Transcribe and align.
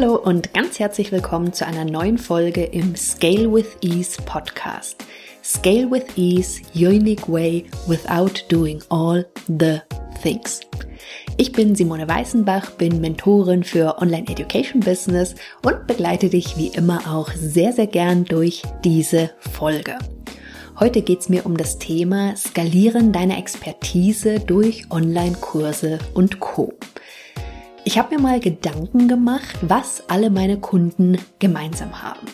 Hallo 0.00 0.14
und 0.14 0.54
ganz 0.54 0.78
herzlich 0.78 1.10
willkommen 1.10 1.52
zu 1.52 1.66
einer 1.66 1.84
neuen 1.84 2.18
Folge 2.18 2.62
im 2.62 2.94
Scale 2.94 3.52
with 3.52 3.66
Ease 3.80 4.22
Podcast. 4.22 5.04
Scale 5.42 5.90
with 5.90 6.04
Ease, 6.14 6.62
your 6.72 6.90
unique 6.90 7.28
way 7.28 7.64
without 7.88 8.44
doing 8.48 8.80
all 8.90 9.26
the 9.48 9.80
things. 10.22 10.60
Ich 11.36 11.50
bin 11.50 11.74
Simone 11.74 12.06
Weißenbach, 12.06 12.70
bin 12.76 13.00
Mentorin 13.00 13.64
für 13.64 14.00
Online 14.00 14.28
Education 14.28 14.78
Business 14.78 15.34
und 15.66 15.88
begleite 15.88 16.28
dich 16.28 16.56
wie 16.56 16.68
immer 16.68 17.00
auch 17.12 17.32
sehr, 17.32 17.72
sehr 17.72 17.88
gern 17.88 18.24
durch 18.24 18.62
diese 18.84 19.32
Folge. 19.40 19.98
Heute 20.78 21.02
geht 21.02 21.22
es 21.22 21.28
mir 21.28 21.44
um 21.44 21.56
das 21.56 21.80
Thema 21.80 22.36
Skalieren 22.36 23.10
deiner 23.10 23.36
Expertise 23.36 24.38
durch 24.38 24.92
Online-Kurse 24.92 25.98
und 26.14 26.38
Co. 26.38 26.72
Ich 27.88 27.96
habe 27.96 28.14
mir 28.14 28.20
mal 28.20 28.38
Gedanken 28.38 29.08
gemacht, 29.08 29.56
was 29.62 30.10
alle 30.10 30.28
meine 30.28 30.60
Kunden 30.60 31.16
gemeinsam 31.38 32.02
haben. 32.02 32.26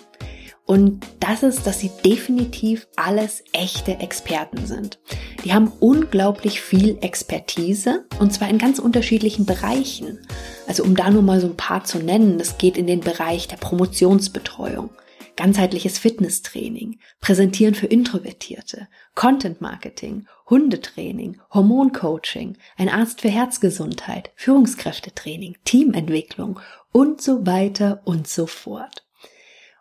Und 0.67 1.07
das 1.21 1.45
ist, 1.45 1.65
dass 1.65 1.79
sie 1.79 1.93
definitiv 2.05 2.89
alles 2.97 3.45
echte 3.53 4.01
Experten 4.01 4.67
sind. 4.67 4.98
Die 5.45 5.53
haben 5.53 5.71
unglaublich 5.79 6.61
viel 6.61 6.98
Expertise 7.03 8.05
und 8.19 8.33
zwar 8.33 8.48
in 8.48 8.59
ganz 8.59 8.81
unterschiedlichen 8.81 9.47
Bereichen. 9.47 10.27
Also 10.67 10.83
um 10.83 10.97
da 10.97 11.09
nur 11.09 11.23
mal 11.23 11.41
so 11.41 11.47
ein 11.47 11.57
paar 11.57 11.84
zu 11.84 11.98
nennen, 11.98 12.37
das 12.37 12.59
geht 12.59 12.77
in 12.77 12.89
den 12.89 12.98
Bereich 12.98 13.47
der 13.47 13.59
Promotionsbetreuung, 13.59 14.91
ganzheitliches 15.37 15.98
Fitnesstraining, 15.98 16.98
Präsentieren 17.20 17.75
für 17.75 17.87
Introvertierte, 17.87 18.88
Content 19.15 19.61
Marketing, 19.61 20.27
Hundetraining, 20.48 21.41
Hormoncoaching, 21.52 22.56
ein 22.77 22.89
Arzt 22.89 23.22
für 23.22 23.28
Herzgesundheit, 23.28 24.31
Führungskräftetraining, 24.36 25.56
Teamentwicklung 25.64 26.61
und 26.92 27.20
so 27.20 27.47
weiter 27.47 28.03
und 28.05 28.28
so 28.28 28.47
fort. 28.47 29.05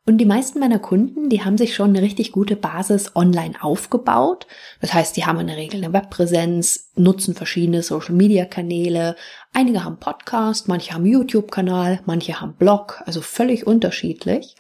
Und 0.06 0.18
die 0.18 0.26
meisten 0.26 0.60
meiner 0.60 0.80
Kunden, 0.80 1.30
die 1.30 1.46
haben 1.46 1.58
sich 1.58 1.74
schon 1.74 1.92
eine 1.92 2.02
richtig 2.02 2.34
gute 2.34 2.58
Basis 2.58 3.16
online 3.16 3.64
aufgebaut. 3.64 4.48
Das 4.82 4.94
heißt, 4.94 5.16
die 5.16 5.26
haben 5.26 5.40
in 5.40 5.48
der 5.48 5.56
Regel 5.56 5.82
eine 5.82 5.94
Webpräsenz, 5.94 6.92
nutzen 6.96 7.36
verschiedene 7.36 7.84
Social-Media-Kanäle. 7.84 9.16
Einige 9.54 9.86
haben 9.86 10.00
Podcast, 10.00 10.68
manche 10.68 10.94
haben 10.94 11.06
YouTube-Kanal, 11.06 12.02
manche 12.06 12.42
haben 12.42 12.56
Blog, 12.56 13.02
also 13.06 13.22
völlig 13.22 13.66
unterschiedlich. 13.66 14.58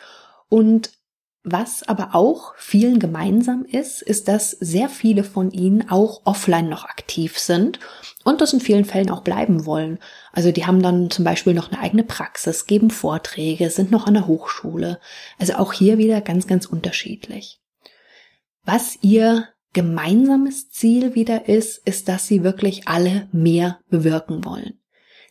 Und 0.49 0.91
was 1.45 1.83
aber 1.83 2.15
auch 2.15 2.53
vielen 2.55 2.99
gemeinsam 2.99 3.65
ist, 3.65 4.01
ist, 4.01 4.29
dass 4.29 4.51
sehr 4.51 4.87
viele 4.87 5.25
von 5.25 5.51
ihnen 5.51 5.89
auch 5.89 6.21
offline 6.23 6.69
noch 6.69 6.85
aktiv 6.85 7.37
sind 7.37 7.79
und 8.23 8.39
das 8.39 8.53
in 8.53 8.61
vielen 8.61 8.85
Fällen 8.85 9.09
auch 9.09 9.21
bleiben 9.21 9.65
wollen. 9.65 9.99
Also 10.31 10.53
die 10.53 10.65
haben 10.65 10.81
dann 10.81 11.09
zum 11.09 11.25
Beispiel 11.25 11.53
noch 11.53 11.69
eine 11.69 11.81
eigene 11.81 12.05
Praxis, 12.05 12.65
geben 12.65 12.91
Vorträge, 12.91 13.69
sind 13.69 13.91
noch 13.91 14.07
an 14.07 14.13
der 14.13 14.27
Hochschule. 14.27 15.01
Also 15.37 15.55
auch 15.55 15.73
hier 15.73 15.97
wieder 15.97 16.21
ganz, 16.21 16.47
ganz 16.47 16.65
unterschiedlich. 16.65 17.59
Was 18.63 18.97
ihr 19.01 19.49
gemeinsames 19.73 20.69
Ziel 20.69 21.13
wieder 21.13 21.49
ist, 21.49 21.85
ist, 21.85 22.07
dass 22.07 22.25
sie 22.25 22.43
wirklich 22.43 22.87
alle 22.87 23.27
mehr 23.33 23.79
bewirken 23.89 24.45
wollen. 24.45 24.79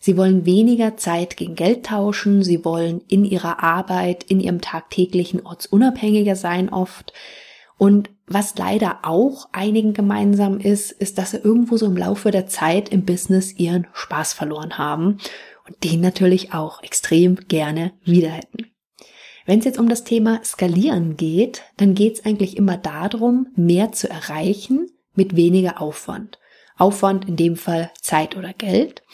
Sie 0.04 0.16
wollen 0.16 0.44
weniger 0.44 0.96
Zeit 0.96 1.36
gegen 1.36 1.54
Geld 1.54 1.86
tauschen, 1.86 2.42
sie 2.42 2.64
wollen 2.64 3.02
in 3.06 3.24
ihrer 3.24 3.62
Arbeit, 3.62 4.24
in 4.24 4.40
ihrem 4.40 4.60
tagtäglichen 4.60 5.46
ortsunabhängiger 5.46 6.34
sein 6.34 6.70
oft. 6.70 7.12
Und 7.78 8.10
was 8.26 8.56
leider 8.58 8.98
auch 9.04 9.48
einigen 9.52 9.92
gemeinsam 9.94 10.58
ist, 10.58 10.90
ist, 10.90 11.18
dass 11.18 11.30
sie 11.30 11.36
irgendwo 11.36 11.76
so 11.76 11.86
im 11.86 11.96
Laufe 11.96 12.32
der 12.32 12.48
Zeit 12.48 12.88
im 12.88 13.04
Business 13.04 13.52
ihren 13.52 13.86
Spaß 13.92 14.32
verloren 14.32 14.76
haben 14.76 15.18
und 15.68 15.84
den 15.84 16.00
natürlich 16.00 16.52
auch 16.52 16.82
extrem 16.82 17.36
gerne 17.36 17.92
wieder 18.02 18.30
hätten. 18.30 18.72
Wenn 19.46 19.60
es 19.60 19.64
jetzt 19.64 19.78
um 19.78 19.88
das 19.88 20.02
Thema 20.02 20.40
Skalieren 20.42 21.16
geht, 21.16 21.62
dann 21.76 21.94
geht 21.94 22.14
es 22.14 22.24
eigentlich 22.24 22.56
immer 22.56 22.76
darum, 22.76 23.52
mehr 23.54 23.92
zu 23.92 24.10
erreichen 24.10 24.90
mit 25.14 25.36
weniger 25.36 25.80
Aufwand. 25.80 26.40
Aufwand 26.76 27.28
in 27.28 27.36
dem 27.36 27.54
Fall 27.54 27.92
Zeit 28.00 28.36
oder 28.36 28.52
Geld 28.52 29.04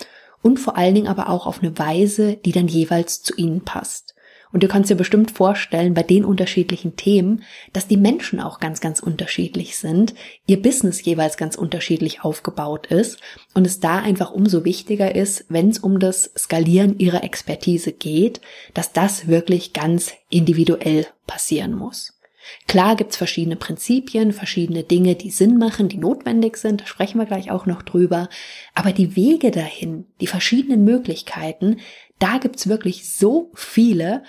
und 0.43 0.59
vor 0.59 0.77
allen 0.77 0.95
Dingen 0.95 1.09
aber 1.09 1.29
auch 1.29 1.47
auf 1.47 1.63
eine 1.63 1.79
Weise, 1.79 2.37
die 2.37 2.53
dann 2.53 2.69
jeweils 2.69 3.23
zu 3.23 3.35
ihnen 3.37 3.65
passt. 3.65 4.15
Und 4.51 4.63
du 4.63 4.69
kannst 4.69 4.89
dir 4.89 4.95
bestimmt 4.95 5.31
vorstellen, 5.31 5.95
bei 5.95 6.03
den 6.03 6.25
unterschiedlichen 6.25 6.97
Themen, 6.97 7.43
dass 7.73 7.87
die 7.87 7.97
Menschen 7.97 8.41
auch 8.41 8.61
ganz, 8.61 8.81
ganz 8.81 9.01
unterschiedlich 9.01 9.77
sind, 9.77 10.15
ihr 10.47 10.63
Business 10.63 11.05
jeweils 11.05 11.37
ganz 11.37 11.57
unterschiedlich 11.57 12.23
aufgebaut 12.23 12.87
ist 12.87 13.21
und 13.55 13.67
es 13.67 13.81
da 13.81 13.99
einfach 13.99 14.31
umso 14.31 14.65
wichtiger 14.65 15.15
ist, 15.15 15.45
wenn 15.49 15.69
es 15.69 15.79
um 15.79 15.99
das 15.99 16.33
Skalieren 16.37 16.99
ihrer 16.99 17.25
Expertise 17.25 17.93
geht, 17.93 18.41
dass 18.73 18.93
das 18.93 19.27
wirklich 19.29 19.75
ganz 19.75 20.13
individuell 20.31 21.07
passieren 21.27 21.75
muss. 21.75 22.18
Klar 22.67 22.97
gibt's 22.97 23.17
verschiedene 23.17 23.57
Prinzipien, 23.57 24.33
verschiedene 24.33 24.83
Dinge, 24.85 25.15
die 25.15 25.31
Sinn 25.31 25.59
machen, 25.59 25.89
die 25.89 25.99
notwendig 25.99 26.57
sind, 26.57 26.83
da 26.83 26.87
sprechen 26.87 27.19
wir 27.19 27.27
gleich 27.27 27.51
auch 27.51 27.67
noch 27.67 27.83
drüber. 27.83 28.29
Aber 28.75 28.93
die 28.93 29.17
Wege 29.17 29.51
dahin, 29.51 30.07
die 30.21 30.27
verschiedenen 30.27 30.85
Möglichkeiten, 30.85 31.79
da 32.19 32.39
gibt's 32.39 32.69
wirklich 32.69 33.13
so 33.13 33.51
viele, 33.55 34.23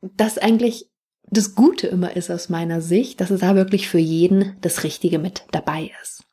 dass 0.00 0.38
eigentlich 0.38 0.86
das 1.30 1.54
Gute 1.54 1.86
immer 1.86 2.14
ist 2.14 2.30
aus 2.30 2.48
meiner 2.48 2.80
Sicht, 2.80 3.20
dass 3.20 3.30
es 3.30 3.40
da 3.40 3.54
wirklich 3.54 3.88
für 3.88 3.98
jeden 3.98 4.56
das 4.60 4.84
Richtige 4.84 5.18
mit 5.18 5.44
dabei 5.50 5.90
ist. 6.02 6.24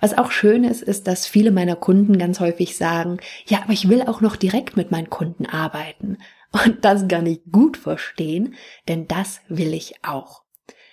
Was 0.00 0.16
auch 0.16 0.30
schön 0.30 0.64
ist, 0.64 0.82
ist, 0.82 1.06
dass 1.06 1.26
viele 1.26 1.50
meiner 1.50 1.76
Kunden 1.76 2.18
ganz 2.18 2.40
häufig 2.40 2.76
sagen, 2.76 3.18
ja, 3.46 3.62
aber 3.62 3.72
ich 3.72 3.88
will 3.88 4.02
auch 4.02 4.20
noch 4.20 4.36
direkt 4.36 4.76
mit 4.76 4.90
meinen 4.90 5.10
Kunden 5.10 5.46
arbeiten. 5.46 6.18
Und 6.52 6.84
das 6.84 7.06
kann 7.06 7.26
ich 7.26 7.40
gut 7.50 7.76
verstehen, 7.76 8.54
denn 8.88 9.06
das 9.06 9.40
will 9.48 9.72
ich 9.72 9.94
auch. 10.02 10.42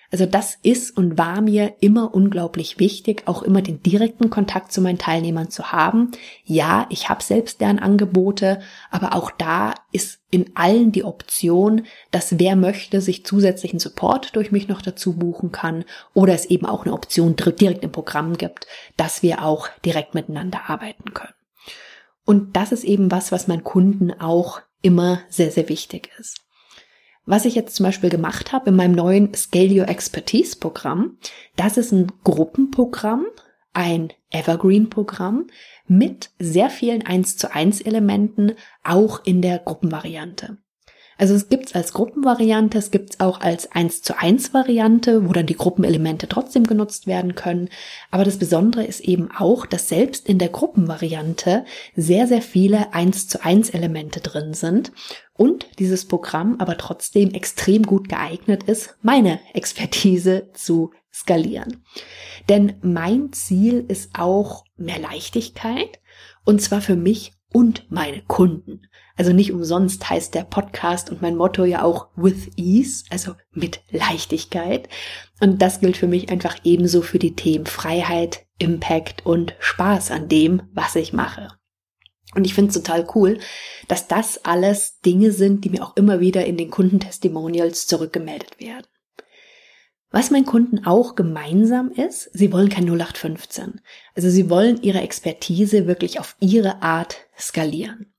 Also 0.10 0.26
das 0.26 0.58
ist 0.64 0.96
und 0.96 1.18
war 1.18 1.42
mir 1.42 1.76
immer 1.82 2.14
unglaublich 2.14 2.80
wichtig, 2.80 3.24
auch 3.26 3.44
immer 3.44 3.62
den 3.62 3.84
direkten 3.84 4.30
Kontakt 4.30 4.72
zu 4.72 4.80
meinen 4.80 4.98
Teilnehmern 4.98 5.50
zu 5.50 5.74
haben. 5.74 6.12
Ja, 6.46 6.86
ich 6.90 7.10
habe 7.10 7.22
selbst 7.22 7.60
deren 7.60 7.80
Angebote, 7.80 8.62
aber 8.90 9.16
auch 9.16 9.32
da 9.32 9.74
ist 9.92 10.22
in 10.32 10.56
allen 10.56 10.94
die 10.94 11.04
Option, 11.04 11.84
dass 12.12 12.40
wer 12.40 12.56
möchte, 12.56 13.02
sich 13.02 13.26
zusätzlichen 13.26 13.80
Support 13.80 14.36
durch 14.38 14.52
mich 14.52 14.70
noch 14.70 14.82
dazu 14.82 15.18
buchen 15.18 15.52
kann 15.52 15.84
oder 16.14 16.34
es 16.34 16.46
eben 16.46 16.66
auch 16.66 16.86
eine 16.86 16.94
Option 16.94 17.36
direkt 17.36 17.84
im 17.84 17.92
Programm 17.92 18.38
gibt, 18.38 18.66
dass 18.96 19.24
wir 19.24 19.44
auch 19.44 19.68
direkt 19.84 20.16
miteinander 20.16 20.70
arbeiten 20.70 21.14
können. 21.14 21.34
Und 22.24 22.56
das 22.56 22.72
ist 22.72 22.86
eben 22.86 23.12
was, 23.12 23.34
was 23.34 23.48
meinen 23.48 23.64
Kunden 23.64 24.14
auch 24.14 24.62
immer 24.88 25.22
sehr, 25.30 25.52
sehr 25.52 25.70
wichtig 25.70 26.10
ist. 26.18 26.42
Was 27.26 27.46
ich 27.46 27.56
jetzt 27.56 27.76
zum 27.76 27.86
Beispiel 27.86 28.10
gemacht 28.10 28.54
habe 28.54 28.70
in 28.70 28.76
meinem 28.78 28.94
neuen 28.94 29.34
Scale 29.34 29.82
Your 29.82 29.90
Expertise 29.90 30.58
Programm, 30.58 31.18
das 31.58 31.78
ist 31.78 31.92
ein 31.92 32.12
Gruppenprogramm, 32.24 33.26
ein 33.74 34.14
Evergreen-Programm 34.32 35.48
mit 35.88 36.32
sehr 36.40 36.70
vielen 36.70 37.06
1 37.06 37.38
zu 37.38 37.54
1 37.54 37.82
Elementen, 37.82 38.54
auch 38.84 39.26
in 39.26 39.42
der 39.42 39.60
Gruppenvariante. 39.60 40.58
Also 41.18 41.34
es 41.34 41.50
gibt 41.50 41.68
es 41.68 41.76
als 41.76 41.94
Gruppenvariante, 41.94 42.78
es 42.78 42.92
gibt 42.92 43.12
es 43.12 43.20
auch 43.20 43.42
als 43.42 43.72
1 43.72 44.04
zu 44.04 44.18
1 44.18 44.54
Variante, 44.54 45.28
wo 45.28 45.34
dann 45.34 45.48
die 45.48 45.56
Gruppenelemente 45.56 46.28
trotzdem 46.28 46.66
genutzt 46.66 47.08
werden 47.08 47.34
können. 47.34 47.70
Aber 48.12 48.24
das 48.24 48.38
Besondere 48.38 48.86
ist 48.86 49.00
eben 49.02 49.30
auch, 49.32 49.66
dass 49.66 49.90
selbst 49.90 50.28
in 50.28 50.38
der 50.38 50.50
Gruppenvariante 50.50 51.66
sehr, 51.96 52.28
sehr 52.28 52.42
viele 52.42 52.94
1 52.94 53.28
zu 53.28 53.44
1 53.44 53.72
Elemente 53.72 54.22
drin 54.22 54.54
sind 54.54 54.92
und 55.34 55.68
dieses 55.80 56.08
Programm 56.08 56.56
aber 56.60 56.78
trotzdem 56.78 57.32
extrem 57.32 57.84
gut 57.84 58.10
geeignet 58.10 58.64
ist, 58.64 58.96
meine 59.02 59.40
Expertise 59.54 60.50
zu 60.54 60.92
skalieren. 61.12 61.84
Denn 62.48 62.76
mein 62.82 63.34
Ziel 63.34 63.86
ist 63.88 64.12
auch 64.14 64.66
mehr 64.78 65.00
Leichtigkeit 65.00 66.00
und 66.46 66.62
zwar 66.62 66.82
für 66.82 66.96
mich 66.96 67.37
und 67.52 67.90
meine 67.90 68.22
Kunden. 68.22 68.82
Also 69.16 69.34
nicht 69.34 69.52
umsonst 69.52 70.10
heißt 70.10 70.36
der 70.36 70.44
Podcast 70.44 71.10
und 71.10 71.22
mein 71.22 71.36
Motto 71.36 71.66
ja 71.66 71.84
auch 71.84 72.08
with 72.16 72.50
ease, 72.56 73.06
also 73.10 73.34
mit 73.52 73.82
Leichtigkeit. 73.90 74.90
Und 75.40 75.62
das 75.62 75.80
gilt 75.80 75.98
für 75.98 76.08
mich 76.08 76.30
einfach 76.30 76.58
ebenso 76.64 77.02
für 77.02 77.20
die 77.20 77.36
Themen 77.36 77.66
Freiheit, 77.66 78.46
Impact 78.60 79.26
und 79.26 79.56
Spaß 79.60 80.12
an 80.12 80.28
dem, 80.28 80.64
was 80.74 80.96
ich 80.96 81.14
mache. 81.14 81.50
Und 82.36 82.46
ich 82.46 82.54
finde 82.54 82.70
es 82.70 82.76
total 82.76 83.08
cool, 83.16 83.40
dass 83.88 84.08
das 84.08 84.46
alles 84.46 85.00
Dinge 85.00 85.32
sind, 85.32 85.64
die 85.64 85.70
mir 85.70 85.84
auch 85.84 85.96
immer 85.96 86.20
wieder 86.20 86.46
in 86.46 86.58
den 86.58 86.70
Kundentestimonials 86.70 87.88
zurückgemeldet 87.88 88.60
werden. 88.60 88.86
Was 90.10 90.32
meinen 90.32 90.46
Kunden 90.46 90.86
auch 90.86 91.16
gemeinsam 91.16 91.92
ist, 91.92 92.30
sie 92.34 92.52
wollen 92.54 92.70
kein 92.70 92.86
0815. 92.86 93.82
Also 94.16 94.30
sie 94.30 94.50
wollen 94.50 94.82
ihre 94.82 95.02
Expertise 95.02 95.86
wirklich 95.86 96.20
auf 96.20 96.36
ihre 96.40 96.82
Art 96.82 97.18
skalieren. 97.38 98.14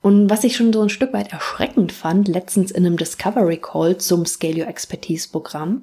Und 0.00 0.30
was 0.30 0.44
ich 0.44 0.54
schon 0.54 0.72
so 0.72 0.82
ein 0.82 0.88
Stück 0.88 1.12
weit 1.12 1.32
erschreckend 1.32 1.90
fand, 1.90 2.28
letztens 2.28 2.70
in 2.70 2.86
einem 2.86 2.96
Discovery 2.96 3.56
Call 3.56 3.96
zum 3.96 4.24
Scale 4.24 4.62
Your 4.62 4.68
Expertise 4.68 5.28
Programm, 5.28 5.82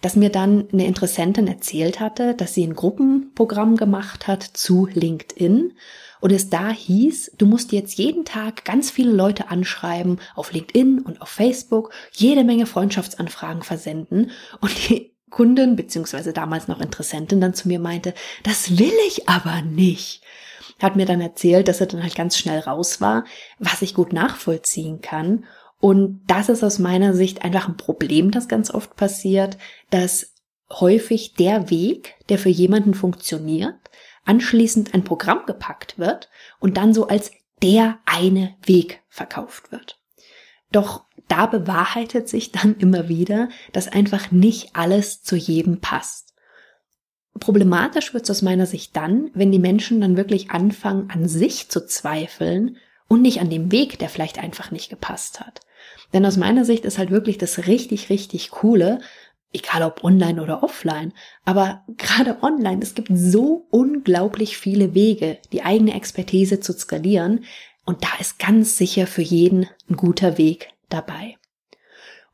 dass 0.00 0.14
mir 0.14 0.30
dann 0.30 0.68
eine 0.72 0.86
Interessentin 0.86 1.48
erzählt 1.48 1.98
hatte, 1.98 2.34
dass 2.34 2.54
sie 2.54 2.64
ein 2.64 2.74
Gruppenprogramm 2.74 3.76
gemacht 3.76 4.28
hat 4.28 4.44
zu 4.44 4.86
LinkedIn 4.92 5.72
und 6.20 6.32
es 6.32 6.50
da 6.50 6.70
hieß, 6.70 7.32
du 7.38 7.46
musst 7.46 7.72
jetzt 7.72 7.98
jeden 7.98 8.24
Tag 8.24 8.64
ganz 8.64 8.90
viele 8.90 9.12
Leute 9.12 9.50
anschreiben 9.50 10.20
auf 10.34 10.52
LinkedIn 10.52 11.00
und 11.00 11.20
auf 11.20 11.28
Facebook, 11.28 11.92
jede 12.12 12.44
Menge 12.44 12.66
Freundschaftsanfragen 12.66 13.62
versenden 13.62 14.30
und 14.60 14.88
die 14.88 15.12
Kundin 15.30 15.76
beziehungsweise 15.76 16.32
damals 16.32 16.68
noch 16.68 16.80
Interessentin 16.80 17.40
dann 17.40 17.54
zu 17.54 17.68
mir 17.68 17.80
meinte, 17.80 18.14
das 18.44 18.78
will 18.78 18.92
ich 19.06 19.28
aber 19.28 19.62
nicht 19.62 20.22
hat 20.80 20.96
mir 20.96 21.06
dann 21.06 21.20
erzählt, 21.20 21.68
dass 21.68 21.80
er 21.80 21.86
dann 21.86 22.02
halt 22.02 22.14
ganz 22.14 22.36
schnell 22.36 22.60
raus 22.60 23.00
war, 23.00 23.24
was 23.58 23.82
ich 23.82 23.94
gut 23.94 24.12
nachvollziehen 24.12 25.00
kann. 25.00 25.44
Und 25.80 26.22
das 26.26 26.48
ist 26.48 26.62
aus 26.62 26.78
meiner 26.78 27.14
Sicht 27.14 27.44
einfach 27.44 27.68
ein 27.68 27.76
Problem, 27.76 28.30
das 28.30 28.48
ganz 28.48 28.70
oft 28.72 28.96
passiert, 28.96 29.58
dass 29.90 30.32
häufig 30.70 31.34
der 31.34 31.70
Weg, 31.70 32.14
der 32.28 32.38
für 32.38 32.48
jemanden 32.48 32.94
funktioniert, 32.94 33.76
anschließend 34.24 34.94
ein 34.94 35.04
Programm 35.04 35.46
gepackt 35.46 35.98
wird 35.98 36.28
und 36.60 36.76
dann 36.76 36.94
so 36.94 37.08
als 37.08 37.30
der 37.62 37.98
eine 38.04 38.54
Weg 38.64 39.02
verkauft 39.08 39.72
wird. 39.72 39.98
Doch 40.72 41.04
da 41.28 41.46
bewahrheitet 41.46 42.28
sich 42.28 42.52
dann 42.52 42.76
immer 42.76 43.08
wieder, 43.08 43.48
dass 43.72 43.88
einfach 43.88 44.30
nicht 44.30 44.74
alles 44.74 45.22
zu 45.22 45.36
jedem 45.36 45.80
passt. 45.80 46.34
Problematisch 47.38 48.14
wird 48.14 48.24
es 48.24 48.30
aus 48.30 48.42
meiner 48.42 48.66
Sicht 48.66 48.96
dann, 48.96 49.30
wenn 49.34 49.50
die 49.50 49.58
Menschen 49.58 50.00
dann 50.00 50.16
wirklich 50.16 50.50
anfangen, 50.50 51.10
an 51.10 51.28
sich 51.28 51.68
zu 51.68 51.86
zweifeln 51.86 52.76
und 53.08 53.22
nicht 53.22 53.40
an 53.40 53.50
dem 53.50 53.72
Weg, 53.72 53.98
der 53.98 54.08
vielleicht 54.08 54.38
einfach 54.38 54.70
nicht 54.70 54.90
gepasst 54.90 55.40
hat. 55.40 55.60
Denn 56.12 56.24
aus 56.24 56.36
meiner 56.36 56.64
Sicht 56.64 56.84
ist 56.84 56.98
halt 56.98 57.10
wirklich 57.10 57.38
das 57.38 57.66
richtig, 57.66 58.08
richtig 58.08 58.50
coole, 58.50 59.00
egal 59.54 59.82
ob 59.82 60.04
online 60.04 60.42
oder 60.42 60.62
offline, 60.62 61.12
aber 61.44 61.84
gerade 61.96 62.42
online, 62.42 62.82
es 62.82 62.94
gibt 62.94 63.08
so 63.14 63.66
unglaublich 63.70 64.58
viele 64.58 64.94
Wege, 64.94 65.38
die 65.52 65.62
eigene 65.62 65.94
Expertise 65.94 66.60
zu 66.60 66.72
skalieren 66.72 67.44
und 67.84 68.04
da 68.04 68.08
ist 68.20 68.38
ganz 68.38 68.76
sicher 68.76 69.06
für 69.06 69.22
jeden 69.22 69.68
ein 69.88 69.96
guter 69.96 70.36
Weg 70.36 70.70
dabei. 70.88 71.36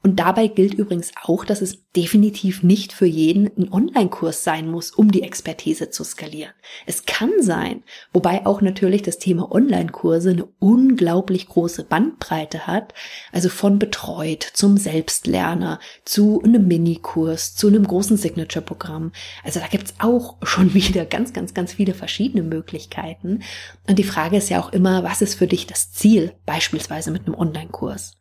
Und 0.02 0.17
dabei 0.19 0.47
gilt 0.47 0.73
übrigens 0.73 1.12
auch, 1.25 1.44
dass 1.44 1.61
es 1.61 1.85
definitiv 1.94 2.62
nicht 2.62 2.94
für 2.94 3.05
jeden 3.05 3.50
ein 3.58 3.70
Online-Kurs 3.70 4.44
sein 4.44 4.70
muss, 4.70 4.93
um 4.93 5.12
die 5.12 5.23
Expertise 5.23 5.91
zu 5.91 6.05
skalieren. 6.05 6.55
Es 6.87 7.05
kann 7.05 7.31
sein, 7.41 7.82
wobei 8.14 8.47
auch 8.47 8.62
natürlich 8.62 9.02
das 9.02 9.19
Thema 9.19 9.52
Online-Kurse 9.52 10.31
eine 10.31 10.49
unglaublich 10.58 11.49
große 11.49 11.85
Bandbreite 11.85 12.67
hat, 12.67 12.94
also 13.31 13.50
von 13.50 13.79
betreut 13.79 14.43
zum 14.43 14.79
Selbstlerner, 14.79 15.81
zu 16.06 16.41
einem 16.43 16.67
Minikurs, 16.67 17.55
zu 17.55 17.69
einem 17.69 17.87
großen 17.87 18.17
Signature-Programm. 18.17 19.12
Also 19.44 19.61
da 19.61 19.67
gibt's 19.67 19.94
auch 19.99 20.38
schon 20.43 20.73
wieder 20.75 21.05
ganz, 21.05 21.35
ganz, 21.35 21.52
ganz 21.52 21.75
viele 21.75 21.93
verschiedene 21.93 22.43
Möglichkeiten. 22.43 23.43
Und 23.87 23.99
die 23.99 24.05
Frage 24.05 24.38
ist 24.38 24.49
ja 24.49 24.62
auch 24.62 24.73
immer, 24.73 25.05
was 25.05 25.20
ist 25.20 25.35
für 25.35 25.47
dich 25.47 25.67
das 25.67 25.93
Ziel, 25.93 26.32
beispielsweise 26.47 27.11
mit 27.11 27.26
einem 27.26 27.35
Online-Kurs? 27.35 28.20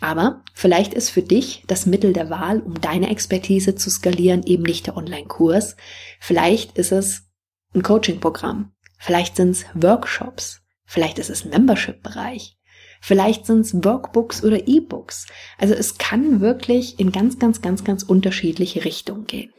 Aber 0.00 0.42
vielleicht 0.54 0.94
ist 0.94 1.10
für 1.10 1.22
dich 1.22 1.64
das 1.66 1.86
Mittel 1.86 2.12
der 2.12 2.30
Wahl, 2.30 2.60
um 2.60 2.80
deine 2.80 3.10
Expertise 3.10 3.74
zu 3.74 3.90
skalieren, 3.90 4.42
eben 4.44 4.62
nicht 4.62 4.86
der 4.86 4.96
Online-Kurs. 4.96 5.76
Vielleicht 6.20 6.78
ist 6.78 6.92
es 6.92 7.24
ein 7.74 7.82
Coaching-Programm. 7.82 8.72
Vielleicht 8.98 9.36
sind 9.36 9.50
es 9.50 9.66
Workshops. 9.74 10.62
Vielleicht 10.84 11.18
ist 11.18 11.30
es 11.30 11.44
ein 11.44 11.50
Membership-Bereich. 11.50 12.56
Vielleicht 13.00 13.46
sind 13.46 13.60
es 13.60 13.74
Workbooks 13.84 14.42
oder 14.42 14.66
E-Books. 14.66 15.26
Also 15.58 15.74
es 15.74 15.98
kann 15.98 16.40
wirklich 16.40 16.98
in 16.98 17.12
ganz, 17.12 17.38
ganz, 17.38 17.62
ganz, 17.62 17.84
ganz 17.84 18.02
unterschiedliche 18.02 18.84
Richtungen 18.84 19.26
gehen. 19.26 19.52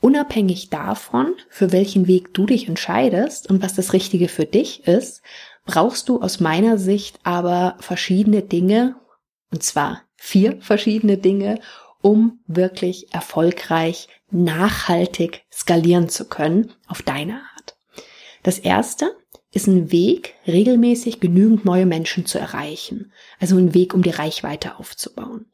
Unabhängig 0.00 0.68
davon, 0.68 1.34
für 1.48 1.70
welchen 1.70 2.08
Weg 2.08 2.34
du 2.34 2.44
dich 2.44 2.68
entscheidest 2.68 3.48
und 3.48 3.62
was 3.62 3.74
das 3.74 3.92
Richtige 3.92 4.28
für 4.28 4.46
dich 4.46 4.86
ist, 4.86 5.22
brauchst 5.64 6.08
du 6.08 6.20
aus 6.20 6.40
meiner 6.40 6.76
Sicht 6.76 7.20
aber 7.22 7.76
verschiedene 7.78 8.42
Dinge, 8.42 8.96
und 9.52 9.62
zwar 9.62 10.02
vier 10.16 10.60
verschiedene 10.60 11.18
Dinge, 11.18 11.60
um 12.00 12.40
wirklich 12.46 13.12
erfolgreich, 13.14 14.08
nachhaltig 14.30 15.44
skalieren 15.52 16.08
zu 16.08 16.28
können 16.28 16.72
auf 16.88 17.02
deine 17.02 17.34
Art. 17.34 17.76
Das 18.42 18.58
erste 18.58 19.14
ist 19.52 19.66
ein 19.66 19.92
Weg, 19.92 20.34
regelmäßig 20.46 21.20
genügend 21.20 21.64
neue 21.64 21.86
Menschen 21.86 22.26
zu 22.26 22.38
erreichen. 22.38 23.12
Also 23.38 23.56
ein 23.56 23.74
Weg, 23.74 23.94
um 23.94 24.02
die 24.02 24.10
Reichweite 24.10 24.78
aufzubauen. 24.78 25.46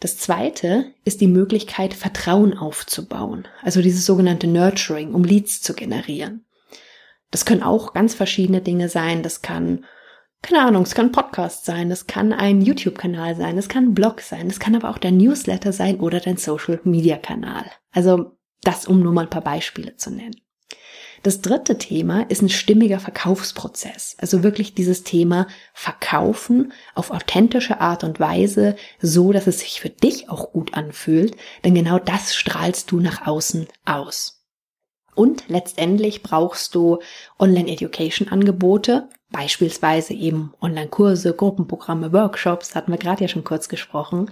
Das 0.00 0.18
zweite 0.18 0.92
ist 1.04 1.20
die 1.20 1.28
Möglichkeit, 1.28 1.94
Vertrauen 1.94 2.56
aufzubauen. 2.56 3.46
Also 3.62 3.80
dieses 3.82 4.04
sogenannte 4.04 4.46
Nurturing, 4.46 5.14
um 5.14 5.24
Leads 5.24 5.62
zu 5.62 5.74
generieren. 5.74 6.44
Das 7.30 7.44
können 7.44 7.62
auch 7.62 7.92
ganz 7.92 8.14
verschiedene 8.14 8.60
Dinge 8.60 8.88
sein. 8.88 9.22
Das 9.22 9.42
kann 9.42 9.84
keine 10.42 10.62
Ahnung, 10.62 10.82
es 10.82 10.94
kann 10.94 11.12
Podcast 11.12 11.64
sein, 11.64 11.90
es 11.90 12.06
kann 12.06 12.32
ein 12.32 12.60
YouTube-Kanal 12.60 13.36
sein, 13.36 13.58
es 13.58 13.68
kann 13.68 13.86
ein 13.86 13.94
Blog 13.94 14.20
sein, 14.20 14.48
es 14.48 14.60
kann 14.60 14.76
aber 14.76 14.90
auch 14.90 14.98
dein 14.98 15.16
Newsletter 15.16 15.72
sein 15.72 15.98
oder 15.98 16.20
dein 16.20 16.36
Social-Media-Kanal. 16.36 17.64
Also 17.92 18.36
das, 18.62 18.86
um 18.86 19.00
nur 19.00 19.12
mal 19.12 19.22
ein 19.22 19.30
paar 19.30 19.42
Beispiele 19.42 19.96
zu 19.96 20.10
nennen. 20.10 20.40
Das 21.22 21.40
dritte 21.40 21.78
Thema 21.78 22.22
ist 22.28 22.42
ein 22.42 22.48
stimmiger 22.48 23.00
Verkaufsprozess. 23.00 24.16
Also 24.20 24.42
wirklich 24.44 24.74
dieses 24.74 25.02
Thema 25.02 25.48
Verkaufen 25.74 26.72
auf 26.94 27.10
authentische 27.10 27.80
Art 27.80 28.04
und 28.04 28.20
Weise, 28.20 28.76
so 29.00 29.32
dass 29.32 29.48
es 29.48 29.60
sich 29.60 29.80
für 29.80 29.90
dich 29.90 30.28
auch 30.30 30.52
gut 30.52 30.74
anfühlt, 30.74 31.36
denn 31.64 31.74
genau 31.74 31.98
das 31.98 32.36
strahlst 32.36 32.92
du 32.92 33.00
nach 33.00 33.26
außen 33.26 33.66
aus. 33.84 34.44
Und 35.16 35.44
letztendlich 35.48 36.22
brauchst 36.22 36.74
du 36.74 37.00
Online-Education-Angebote, 37.38 39.08
beispielsweise 39.30 40.14
eben 40.14 40.52
Online-Kurse, 40.60 41.34
Gruppenprogramme, 41.34 42.12
Workshops, 42.12 42.74
hatten 42.74 42.92
wir 42.92 42.98
gerade 42.98 43.22
ja 43.22 43.28
schon 43.28 43.44
kurz 43.44 43.68
gesprochen, 43.68 44.30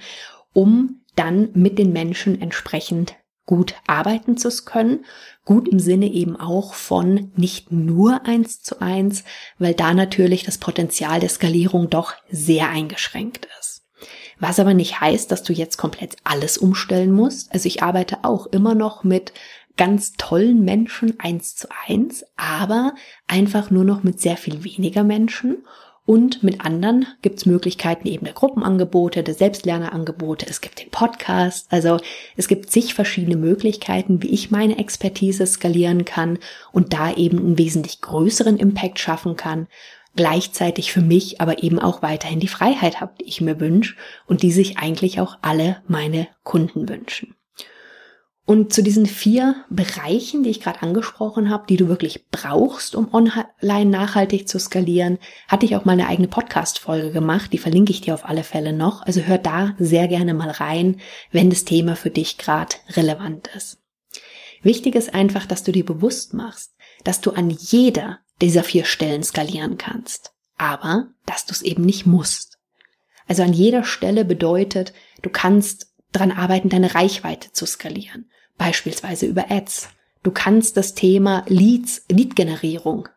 um 0.52 1.00
dann 1.16 1.50
mit 1.54 1.78
den 1.78 1.92
Menschen 1.92 2.40
entsprechend 2.40 3.16
gut 3.46 3.74
arbeiten 3.86 4.36
zu 4.36 4.50
können. 4.64 5.04
Gut 5.44 5.68
im 5.68 5.78
Sinne 5.78 6.06
eben 6.06 6.36
auch 6.36 6.74
von 6.74 7.30
nicht 7.36 7.70
nur 7.70 8.24
eins 8.24 8.62
zu 8.62 8.80
eins, 8.80 9.24
weil 9.58 9.74
da 9.74 9.92
natürlich 9.92 10.44
das 10.44 10.58
Potenzial 10.58 11.20
der 11.20 11.28
Skalierung 11.28 11.90
doch 11.90 12.14
sehr 12.30 12.70
eingeschränkt 12.70 13.46
ist. 13.60 13.82
Was 14.38 14.58
aber 14.58 14.74
nicht 14.74 15.00
heißt, 15.00 15.30
dass 15.30 15.42
du 15.42 15.52
jetzt 15.52 15.76
komplett 15.76 16.16
alles 16.24 16.58
umstellen 16.58 17.12
musst. 17.12 17.52
Also 17.52 17.66
ich 17.66 17.82
arbeite 17.82 18.18
auch 18.24 18.46
immer 18.46 18.74
noch 18.74 19.04
mit 19.04 19.32
ganz 19.76 20.12
tollen 20.12 20.64
Menschen 20.64 21.18
eins 21.18 21.56
zu 21.56 21.68
eins, 21.86 22.24
aber 22.36 22.94
einfach 23.26 23.70
nur 23.70 23.84
noch 23.84 24.02
mit 24.02 24.20
sehr 24.20 24.36
viel 24.36 24.64
weniger 24.64 25.04
Menschen. 25.04 25.64
Und 26.06 26.42
mit 26.42 26.60
anderen 26.60 27.06
gibt 27.22 27.38
es 27.38 27.46
Möglichkeiten 27.46 28.06
eben 28.06 28.26
der 28.26 28.34
Gruppenangebote, 28.34 29.22
der 29.22 29.32
Selbstlernerangebote, 29.32 30.46
es 30.46 30.60
gibt 30.60 30.80
den 30.80 30.90
Podcast, 30.90 31.66
also 31.70 31.98
es 32.36 32.46
gibt 32.46 32.70
zig 32.70 32.92
verschiedene 32.92 33.36
Möglichkeiten, 33.36 34.22
wie 34.22 34.28
ich 34.28 34.50
meine 34.50 34.78
Expertise 34.78 35.46
skalieren 35.46 36.04
kann 36.04 36.38
und 36.72 36.92
da 36.92 37.14
eben 37.14 37.38
einen 37.38 37.58
wesentlich 37.58 38.02
größeren 38.02 38.58
Impact 38.58 38.98
schaffen 38.98 39.36
kann, 39.36 39.66
gleichzeitig 40.14 40.92
für 40.92 41.00
mich 41.00 41.40
aber 41.40 41.62
eben 41.62 41.78
auch 41.78 42.02
weiterhin 42.02 42.40
die 42.40 42.48
Freiheit 42.48 43.00
habe, 43.00 43.14
die 43.20 43.24
ich 43.24 43.40
mir 43.40 43.58
wünsche 43.58 43.96
und 44.26 44.42
die 44.42 44.52
sich 44.52 44.76
eigentlich 44.76 45.20
auch 45.20 45.38
alle 45.40 45.82
meine 45.88 46.28
Kunden 46.42 46.86
wünschen. 46.86 47.34
Und 48.46 48.74
zu 48.74 48.82
diesen 48.82 49.06
vier 49.06 49.64
Bereichen, 49.70 50.42
die 50.42 50.50
ich 50.50 50.60
gerade 50.60 50.82
angesprochen 50.82 51.48
habe, 51.48 51.64
die 51.66 51.78
du 51.78 51.88
wirklich 51.88 52.28
brauchst, 52.28 52.94
um 52.94 53.08
online 53.14 53.90
nachhaltig 53.90 54.48
zu 54.48 54.58
skalieren, 54.58 55.18
hatte 55.48 55.64
ich 55.64 55.76
auch 55.76 55.86
mal 55.86 55.92
eine 55.92 56.08
eigene 56.08 56.28
Podcast-Folge 56.28 57.10
gemacht. 57.10 57.54
Die 57.54 57.58
verlinke 57.58 57.90
ich 57.90 58.02
dir 58.02 58.12
auf 58.12 58.26
alle 58.26 58.44
Fälle 58.44 58.74
noch. 58.74 59.00
Also 59.00 59.22
hör 59.22 59.38
da 59.38 59.74
sehr 59.78 60.08
gerne 60.08 60.34
mal 60.34 60.50
rein, 60.50 61.00
wenn 61.32 61.48
das 61.48 61.64
Thema 61.64 61.96
für 61.96 62.10
dich 62.10 62.36
gerade 62.36 62.76
relevant 62.90 63.48
ist. 63.56 63.78
Wichtig 64.62 64.94
ist 64.94 65.14
einfach, 65.14 65.46
dass 65.46 65.62
du 65.62 65.72
dir 65.72 65.84
bewusst 65.84 66.34
machst, 66.34 66.74
dass 67.02 67.22
du 67.22 67.30
an 67.30 67.48
jeder 67.48 68.18
dieser 68.42 68.62
vier 68.62 68.84
Stellen 68.84 69.22
skalieren 69.22 69.78
kannst. 69.78 70.34
Aber, 70.58 71.08
dass 71.24 71.46
du 71.46 71.52
es 71.52 71.62
eben 71.62 71.84
nicht 71.84 72.04
musst. 72.04 72.58
Also 73.26 73.42
an 73.42 73.54
jeder 73.54 73.84
Stelle 73.84 74.26
bedeutet, 74.26 74.92
du 75.22 75.30
kannst 75.30 75.94
dran 76.12 76.30
arbeiten, 76.30 76.68
deine 76.68 76.94
Reichweite 76.94 77.50
zu 77.52 77.64
skalieren 77.64 78.26
beispielsweise 78.58 79.26
über 79.26 79.50
Ads. 79.50 79.90
Du 80.22 80.30
kannst 80.30 80.76
das 80.76 80.94
Thema 80.94 81.44
Leads, 81.48 82.04
Lead-Generierung 82.10 83.08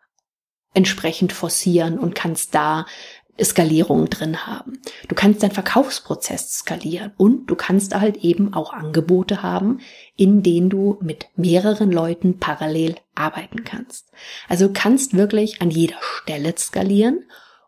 entsprechend 0.74 1.34
forcieren 1.34 1.98
und 1.98 2.16
kannst 2.16 2.54
da 2.54 2.86
Skalierung 3.44 4.10
drin 4.10 4.48
haben. 4.48 4.80
Du 5.08 5.16
kannst 5.16 5.44
deinen 5.44 5.52
Verkaufsprozess 5.52 6.58
skalieren 6.60 7.12
und 7.18 7.48
du 7.48 7.56
kannst 7.56 7.94
halt 7.96 8.18
eben 8.18 8.54
auch 8.54 8.74
Angebote 8.74 9.44
haben, 9.44 9.80
in 10.16 10.42
denen 10.44 10.70
du 10.70 10.98
mit 11.02 11.28
mehreren 11.36 11.92
Leuten 11.92 12.40
parallel 12.40 12.96
arbeiten 13.16 13.64
kannst. 13.64 14.12
Also 14.50 14.72
kannst 14.74 15.16
wirklich 15.16 15.62
an 15.62 15.70
jeder 15.70 15.98
Stelle 16.02 16.54
skalieren 16.58 17.26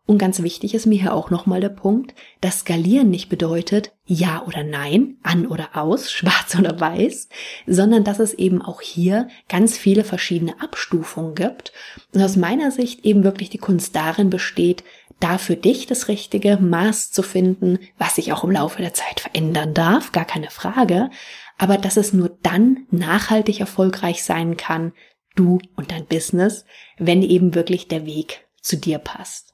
Und 0.10 0.18
ganz 0.18 0.42
wichtig 0.42 0.74
ist 0.74 0.88
mir 0.88 1.00
hier 1.00 1.14
auch 1.14 1.30
nochmal 1.30 1.62
der 1.62 1.70
Punkt, 1.70 2.16
dass 2.42 2.62
Skalieren 2.62 3.12
nicht 3.12 3.30
bedeutet 3.30 3.92
Ja 4.08 4.44
oder 4.48 4.64
Nein, 4.64 5.18
an 5.22 5.46
oder 5.46 5.78
aus, 5.78 6.12
schwarz 6.12 6.58
oder 6.58 6.80
weiß, 6.80 7.30
sondern 7.68 8.04
dass 8.04 8.18
es 8.18 8.34
eben 8.34 8.60
auch 8.60 8.82
hier 8.82 9.28
ganz 9.50 9.78
viele 9.78 10.04
verschiedene 10.04 10.60
Abstufungen 10.62 11.36
gibt. 11.36 11.74
Und 12.12 12.24
aus 12.24 12.38
meiner 12.38 12.72
Sicht 12.72 13.06
eben 13.06 13.24
wirklich 13.24 13.52
die 13.52 13.60
Kunst 13.60 13.96
darin 13.96 14.32
besteht, 14.32 14.84
da 15.20 15.38
für 15.38 15.56
dich 15.56 15.86
das 15.86 16.08
richtige 16.08 16.58
Maß 16.58 17.12
zu 17.12 17.22
finden, 17.22 17.78
was 18.00 18.16
sich 18.16 18.34
auch 18.34 18.44
im 18.44 18.50
Laufe 18.50 18.82
der 18.82 18.96
Zeit 18.96 19.20
verändern 19.20 19.76
darf, 19.76 20.12
gar 20.12 20.26
keine 20.26 20.50
Frage, 20.50 21.12
aber 21.60 21.78
dass 21.78 21.98
es 21.98 22.14
nur 22.14 22.36
dann 22.42 22.88
nachhaltig 22.90 23.60
erfolgreich 23.60 24.24
sein 24.24 24.58
kann, 24.58 24.92
du 25.36 25.60
und 25.76 25.92
dein 25.92 26.08
Business, 26.08 26.66
wenn 26.98 27.22
eben 27.22 27.54
wirklich 27.54 27.88
der 27.88 28.08
Weg 28.08 28.48
zu 28.60 28.76
dir 28.76 28.98
passt. 28.98 29.49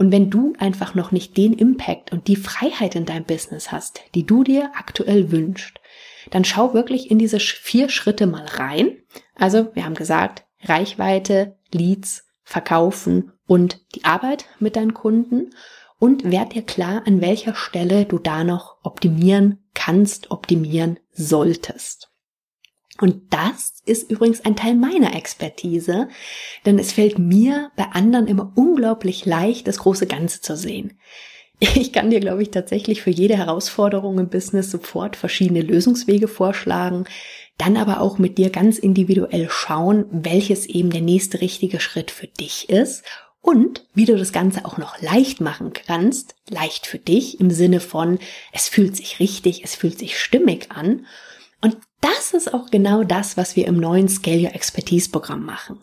Und 0.00 0.12
wenn 0.12 0.30
du 0.30 0.54
einfach 0.58 0.94
noch 0.94 1.12
nicht 1.12 1.36
den 1.36 1.52
Impact 1.52 2.10
und 2.10 2.26
die 2.26 2.36
Freiheit 2.36 2.96
in 2.96 3.04
deinem 3.04 3.24
Business 3.24 3.70
hast, 3.70 4.00
die 4.14 4.24
du 4.24 4.42
dir 4.44 4.72
aktuell 4.74 5.30
wünschst, 5.30 5.78
dann 6.30 6.46
schau 6.46 6.72
wirklich 6.72 7.10
in 7.10 7.18
diese 7.18 7.38
vier 7.38 7.90
Schritte 7.90 8.26
mal 8.26 8.46
rein. 8.46 8.96
Also, 9.34 9.74
wir 9.74 9.84
haben 9.84 9.94
gesagt, 9.94 10.46
Reichweite, 10.62 11.58
Leads, 11.70 12.24
Verkaufen 12.44 13.32
und 13.46 13.84
die 13.94 14.06
Arbeit 14.06 14.46
mit 14.58 14.76
deinen 14.76 14.94
Kunden 14.94 15.50
und 15.98 16.30
werd 16.30 16.54
dir 16.54 16.62
klar, 16.62 17.02
an 17.06 17.20
welcher 17.20 17.54
Stelle 17.54 18.06
du 18.06 18.18
da 18.18 18.42
noch 18.42 18.78
optimieren 18.82 19.58
kannst, 19.74 20.30
optimieren 20.30 20.98
solltest. 21.12 22.09
Und 22.98 23.22
das 23.30 23.82
ist 23.86 24.10
übrigens 24.10 24.44
ein 24.44 24.56
Teil 24.56 24.74
meiner 24.74 25.14
Expertise, 25.14 26.08
denn 26.66 26.78
es 26.78 26.92
fällt 26.92 27.18
mir 27.18 27.70
bei 27.76 27.84
anderen 27.92 28.26
immer 28.26 28.52
unglaublich 28.56 29.24
leicht, 29.24 29.68
das 29.68 29.78
große 29.78 30.06
Ganze 30.06 30.40
zu 30.40 30.56
sehen. 30.56 30.98
Ich 31.62 31.92
kann 31.92 32.08
dir, 32.08 32.20
glaube 32.20 32.42
ich, 32.42 32.50
tatsächlich 32.50 33.02
für 33.02 33.10
jede 33.10 33.36
Herausforderung 33.36 34.18
im 34.18 34.30
Business 34.30 34.70
sofort 34.70 35.14
verschiedene 35.14 35.60
Lösungswege 35.60 36.26
vorschlagen, 36.26 37.04
dann 37.58 37.76
aber 37.76 38.00
auch 38.00 38.16
mit 38.16 38.38
dir 38.38 38.48
ganz 38.48 38.78
individuell 38.78 39.48
schauen, 39.50 40.06
welches 40.10 40.64
eben 40.64 40.88
der 40.88 41.02
nächste 41.02 41.42
richtige 41.42 41.78
Schritt 41.78 42.10
für 42.10 42.28
dich 42.28 42.70
ist 42.70 43.04
und 43.42 43.84
wie 43.94 44.06
du 44.06 44.16
das 44.16 44.32
Ganze 44.32 44.64
auch 44.64 44.78
noch 44.78 45.00
leicht 45.02 45.42
machen 45.42 45.72
kannst, 45.74 46.34
leicht 46.48 46.86
für 46.86 46.98
dich 46.98 47.40
im 47.40 47.50
Sinne 47.50 47.80
von, 47.80 48.18
es 48.52 48.68
fühlt 48.68 48.96
sich 48.96 49.20
richtig, 49.20 49.62
es 49.62 49.74
fühlt 49.74 49.98
sich 49.98 50.18
stimmig 50.18 50.70
an 50.70 51.06
das 52.00 52.32
ist 52.32 52.54
auch 52.54 52.70
genau 52.70 53.04
das, 53.04 53.36
was 53.36 53.56
wir 53.56 53.66
im 53.66 53.76
neuen 53.76 54.08
Scale 54.08 54.40
Your 54.40 54.54
Expertise 54.54 55.10
Programm 55.10 55.44
machen. 55.44 55.80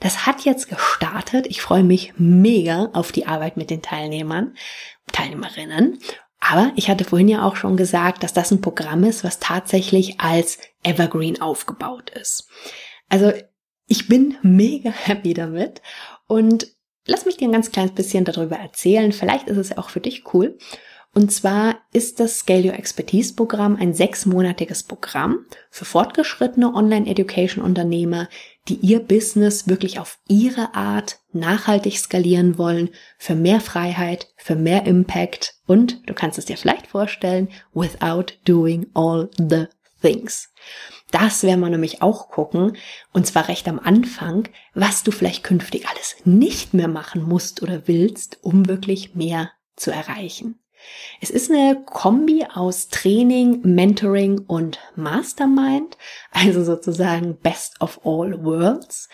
Das 0.00 0.26
hat 0.26 0.44
jetzt 0.44 0.68
gestartet. 0.68 1.46
Ich 1.48 1.60
freue 1.60 1.82
mich 1.82 2.14
mega 2.16 2.90
auf 2.92 3.10
die 3.10 3.26
Arbeit 3.26 3.56
mit 3.56 3.70
den 3.70 3.82
Teilnehmern, 3.82 4.54
Teilnehmerinnen. 5.10 5.98
Aber 6.38 6.72
ich 6.76 6.88
hatte 6.88 7.04
vorhin 7.04 7.28
ja 7.28 7.44
auch 7.44 7.56
schon 7.56 7.76
gesagt, 7.76 8.22
dass 8.22 8.32
das 8.32 8.52
ein 8.52 8.60
Programm 8.60 9.02
ist, 9.02 9.24
was 9.24 9.40
tatsächlich 9.40 10.20
als 10.20 10.58
Evergreen 10.84 11.40
aufgebaut 11.40 12.10
ist. 12.10 12.48
Also 13.08 13.32
ich 13.86 14.06
bin 14.06 14.36
mega 14.42 14.90
happy 15.04 15.34
damit 15.34 15.82
und 16.28 16.68
lass 17.06 17.24
mich 17.24 17.36
dir 17.36 17.48
ein 17.48 17.52
ganz 17.52 17.72
kleines 17.72 17.92
bisschen 17.92 18.24
darüber 18.24 18.56
erzählen. 18.56 19.10
Vielleicht 19.12 19.48
ist 19.48 19.56
es 19.56 19.76
auch 19.76 19.90
für 19.90 20.00
dich 20.00 20.32
cool. 20.32 20.58
Und 21.16 21.32
zwar 21.32 21.76
ist 21.94 22.20
das 22.20 22.40
Scale 22.40 22.68
Your 22.68 22.78
Expertise 22.78 23.34
Programm 23.34 23.76
ein 23.76 23.94
sechsmonatiges 23.94 24.82
Programm 24.82 25.46
für 25.70 25.86
fortgeschrittene 25.86 26.74
Online-Education-Unternehmer, 26.74 28.28
die 28.68 28.74
ihr 28.74 29.00
Business 29.00 29.66
wirklich 29.66 29.98
auf 29.98 30.18
ihre 30.28 30.74
Art 30.74 31.20
nachhaltig 31.32 31.96
skalieren 31.96 32.58
wollen, 32.58 32.90
für 33.16 33.34
mehr 33.34 33.62
Freiheit, 33.62 34.28
für 34.36 34.56
mehr 34.56 34.84
Impact 34.84 35.54
und, 35.66 36.06
du 36.06 36.12
kannst 36.12 36.36
es 36.36 36.44
dir 36.44 36.58
vielleicht 36.58 36.88
vorstellen, 36.88 37.48
without 37.72 38.34
doing 38.44 38.88
all 38.92 39.30
the 39.38 39.68
things. 40.02 40.52
Das 41.12 41.44
werden 41.44 41.60
wir 41.60 41.70
nämlich 41.70 42.02
auch 42.02 42.28
gucken, 42.28 42.76
und 43.14 43.26
zwar 43.26 43.48
recht 43.48 43.66
am 43.68 43.78
Anfang, 43.78 44.50
was 44.74 45.02
du 45.02 45.12
vielleicht 45.12 45.44
künftig 45.44 45.88
alles 45.88 46.16
nicht 46.26 46.74
mehr 46.74 46.88
machen 46.88 47.22
musst 47.22 47.62
oder 47.62 47.88
willst, 47.88 48.36
um 48.42 48.68
wirklich 48.68 49.14
mehr 49.14 49.50
zu 49.76 49.90
erreichen. 49.90 50.58
Es 51.20 51.30
ist 51.30 51.50
eine 51.50 51.82
Kombi 51.84 52.44
aus 52.52 52.88
Training, 52.88 53.60
Mentoring 53.62 54.40
und 54.46 54.78
Mastermind, 54.96 55.96
also 56.30 56.62
sozusagen 56.62 57.36
Best 57.36 57.80
of 57.80 58.00
All 58.04 58.44
Worlds. 58.44 59.08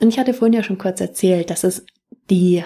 Und 0.00 0.08
ich 0.08 0.18
hatte 0.18 0.34
vorhin 0.34 0.54
ja 0.54 0.62
schon 0.62 0.78
kurz 0.78 1.00
erzählt, 1.00 1.50
dass 1.50 1.64
es 1.64 1.84
die 2.30 2.64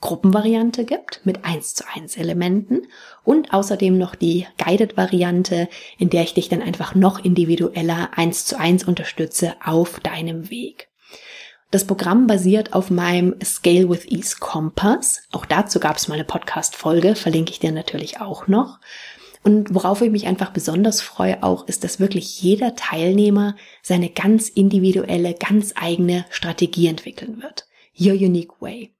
Gruppenvariante 0.00 0.84
gibt 0.84 1.24
mit 1.24 1.44
1 1.44 1.74
zu 1.74 1.84
1 1.88 2.16
Elementen 2.16 2.88
und 3.24 3.54
außerdem 3.54 3.96
noch 3.96 4.14
die 4.14 4.46
Guided 4.58 4.96
Variante, 4.96 5.68
in 5.96 6.10
der 6.10 6.24
ich 6.24 6.34
dich 6.34 6.48
dann 6.48 6.60
einfach 6.60 6.94
noch 6.94 7.24
individueller 7.24 8.10
1 8.16 8.44
zu 8.44 8.58
1 8.58 8.84
unterstütze 8.84 9.54
auf 9.64 10.00
deinem 10.00 10.50
Weg. 10.50 10.91
Das 11.72 11.86
Programm 11.86 12.26
basiert 12.26 12.74
auf 12.74 12.90
meinem 12.90 13.34
Scale 13.42 13.88
with 13.88 14.04
Ease 14.04 14.36
Kompass. 14.38 15.22
Auch 15.32 15.46
dazu 15.46 15.80
gab 15.80 15.96
es 15.96 16.06
mal 16.06 16.16
eine 16.16 16.24
Podcast-Folge, 16.24 17.14
verlinke 17.14 17.50
ich 17.50 17.60
dir 17.60 17.72
natürlich 17.72 18.20
auch 18.20 18.46
noch. 18.46 18.78
Und 19.42 19.74
worauf 19.74 20.02
ich 20.02 20.10
mich 20.10 20.26
einfach 20.26 20.50
besonders 20.50 21.00
freue 21.00 21.42
auch, 21.42 21.66
ist, 21.66 21.82
dass 21.82 21.98
wirklich 21.98 22.42
jeder 22.42 22.76
Teilnehmer 22.76 23.56
seine 23.80 24.10
ganz 24.10 24.50
individuelle, 24.50 25.32
ganz 25.32 25.72
eigene 25.74 26.26
Strategie 26.28 26.88
entwickeln 26.88 27.40
wird. 27.40 27.66
Your 27.98 28.12
Unique 28.12 28.60
Way. 28.60 28.92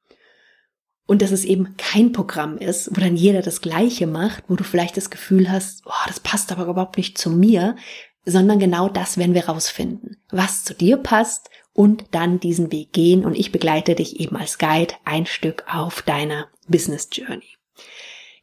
Und 1.05 1.21
dass 1.21 1.31
es 1.31 1.45
eben 1.45 1.77
kein 1.77 2.13
Programm 2.13 2.57
ist, 2.57 2.89
wo 2.97 3.03
dann 3.03 3.17
jeder 3.17 3.43
das 3.43 3.61
Gleiche 3.61 4.07
macht, 4.07 4.45
wo 4.49 4.57
du 4.57 4.65
vielleicht 4.65 4.97
das 4.97 5.11
Gefühl 5.11 5.53
hast, 5.53 5.83
oh, 5.85 6.07
das 6.07 6.21
passt 6.21 6.51
aber 6.51 6.65
überhaupt 6.65 6.97
nicht 6.97 7.19
zu 7.19 7.29
mir, 7.29 7.77
sondern 8.25 8.59
genau 8.59 8.89
das 8.89 9.19
werden 9.19 9.35
wir 9.35 9.47
rausfinden. 9.47 10.17
Was 10.31 10.65
zu 10.65 10.75
dir 10.75 10.97
passt 10.97 11.51
und 11.75 12.05
dann 12.11 12.41
diesen 12.41 12.71
Weg 12.73 12.93
gehen 12.93 13.25
und 13.25 13.35
ich 13.35 13.53
begleite 13.53 13.95
dich 13.95 14.21
eben 14.21 14.37
als 14.37 14.59
Guide 14.59 14.95
ein 15.05 15.27
Stück 15.27 15.65
auf 15.73 16.03
deiner 16.03 16.49
Business 16.69 17.09
Journey. 17.13 17.57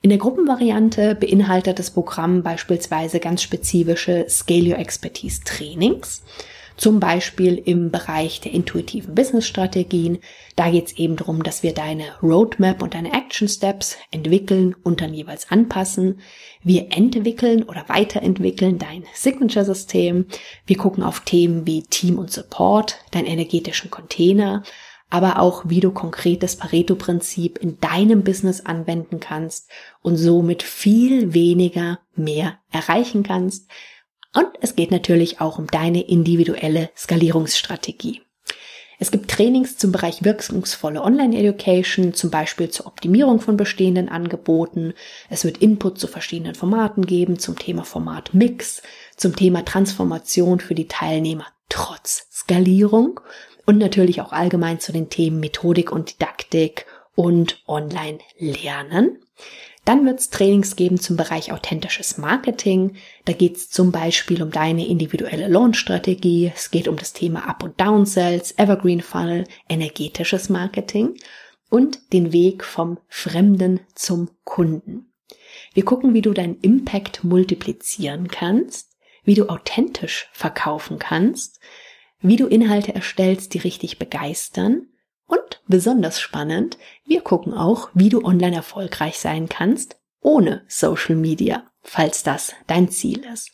In 0.01 0.09
der 0.09 0.19
Gruppenvariante 0.19 1.15
beinhaltet 1.15 1.77
das 1.77 1.91
Programm 1.91 2.41
beispielsweise 2.41 3.19
ganz 3.19 3.43
spezifische 3.43 4.25
Scale 4.29 4.71
Your 4.71 4.79
Expertise 4.79 5.41
Trainings. 5.43 6.23
Zum 6.79 7.01
Beispiel 7.01 7.57
im 7.57 7.91
Bereich 7.91 8.39
der 8.39 8.53
intuitiven 8.53 9.13
Business-Strategien. 9.13 10.19
Da 10.55 10.69
geht 10.71 10.87
es 10.87 10.97
eben 10.97 11.17
darum, 11.17 11.43
dass 11.43 11.61
wir 11.61 11.73
deine 11.73 12.05
Roadmap 12.23 12.81
und 12.81 12.93
deine 12.93 13.11
Action 13.11 13.49
Steps 13.49 13.97
entwickeln 14.11 14.73
und 14.81 15.01
dann 15.01 15.13
jeweils 15.13 15.51
anpassen. 15.51 16.21
Wir 16.63 16.87
entwickeln 16.91 17.63
oder 17.63 17.89
weiterentwickeln 17.89 18.79
dein 18.79 19.03
Signature-System. 19.13 20.27
Wir 20.65 20.77
gucken 20.77 21.03
auf 21.03 21.19
Themen 21.19 21.67
wie 21.67 21.83
Team 21.83 22.17
und 22.17 22.31
Support, 22.31 22.95
deinen 23.11 23.27
energetischen 23.27 23.91
Container, 23.91 24.63
aber 25.09 25.41
auch 25.41 25.63
wie 25.67 25.81
du 25.81 25.91
konkret 25.91 26.43
das 26.43 26.55
Pareto-Prinzip 26.55 27.57
in 27.57 27.81
deinem 27.81 28.23
Business 28.23 28.65
anwenden 28.65 29.19
kannst 29.19 29.69
und 30.01 30.15
somit 30.15 30.63
viel 30.63 31.33
weniger 31.33 31.99
mehr 32.15 32.59
erreichen 32.71 33.23
kannst 33.23 33.69
und 34.33 34.47
es 34.61 34.75
geht 34.75 34.91
natürlich 34.91 35.41
auch 35.41 35.57
um 35.57 35.67
deine 35.67 36.01
individuelle 36.01 36.89
Skalierungsstrategie. 36.95 38.21
Es 39.01 39.11
gibt 39.11 39.31
Trainings 39.31 39.77
zum 39.77 39.93
Bereich 39.93 40.25
wirkungsvolle 40.25 41.01
Online-Education, 41.01 42.13
zum 42.13 42.29
Beispiel 42.31 42.69
zur 42.69 42.85
Optimierung 42.85 43.39
von 43.39 43.55
bestehenden 43.55 44.09
Angeboten. 44.09 44.93
Es 45.29 45.45
wird 45.45 45.59
Input 45.59 45.97
zu 45.97 46.07
verschiedenen 46.07 46.53
Formaten 46.53 47.05
geben, 47.05 47.39
zum 47.39 47.57
Thema 47.57 47.85
Format 47.85 48.33
Mix, 48.33 48.81
zum 49.15 49.37
Thema 49.37 49.63
Transformation 49.63 50.59
für 50.59 50.75
die 50.75 50.89
Teilnehmer 50.89 51.45
trotz 51.69 52.27
Skalierung 52.31 53.21
und 53.65 53.77
natürlich 53.77 54.19
auch 54.19 54.33
allgemein 54.33 54.81
zu 54.81 54.91
den 54.91 55.09
Themen 55.09 55.39
Methodik 55.39 55.93
und 55.93 56.13
Didaktik 56.13 56.85
und 57.15 57.63
Online-Lernen. 57.67 59.19
Dann 59.89 60.05
wird 60.05 60.19
es 60.19 60.29
Trainings 60.29 60.75
geben 60.75 60.99
zum 60.99 61.17
Bereich 61.17 61.51
authentisches 61.51 62.19
Marketing. 62.19 62.97
Da 63.25 63.33
geht 63.33 63.57
es 63.57 63.71
zum 63.71 63.91
Beispiel 63.91 64.43
um 64.43 64.51
deine 64.51 64.85
individuelle 64.87 65.47
Launch-Strategie. 65.47 66.51
Es 66.53 66.69
geht 66.69 66.87
um 66.87 66.95
das 66.95 67.11
Thema 67.11 67.49
Up- 67.49 67.63
und 67.63 67.81
Down-Sales, 67.81 68.53
Evergreen 68.59 69.01
Funnel, 69.01 69.45
energetisches 69.67 70.47
Marketing 70.47 71.15
und 71.71 72.13
den 72.13 72.31
Weg 72.31 72.63
vom 72.63 72.99
Fremden 73.07 73.79
zum 73.95 74.29
Kunden. 74.43 75.11
Wir 75.73 75.85
gucken, 75.85 76.13
wie 76.13 76.21
du 76.21 76.33
deinen 76.33 76.59
Impact 76.59 77.23
multiplizieren 77.23 78.27
kannst, 78.27 78.95
wie 79.23 79.33
du 79.33 79.49
authentisch 79.49 80.29
verkaufen 80.33 80.99
kannst, 80.99 81.59
wie 82.19 82.35
du 82.35 82.45
Inhalte 82.45 82.93
erstellst, 82.93 83.55
die 83.55 83.57
richtig 83.57 83.97
begeistern 83.97 84.85
und 85.29 85.61
besonders 85.67 86.19
spannend, 86.19 86.77
wir 87.05 87.21
gucken 87.21 87.53
auch, 87.53 87.89
wie 87.93 88.09
du 88.09 88.25
online 88.25 88.55
erfolgreich 88.57 89.19
sein 89.19 89.47
kannst 89.47 89.95
ohne 90.21 90.63
Social 90.67 91.15
Media, 91.15 91.63
falls 91.81 92.23
das 92.23 92.53
dein 92.67 92.89
Ziel 92.89 93.23
ist. 93.33 93.51